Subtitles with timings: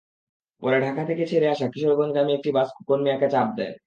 [0.61, 3.73] পথে ঢাকা থেকে ছেড়ে আসা কিশোরগঞ্জগামী একটি বাস খোকন মিয়াকে চাপা দেয়।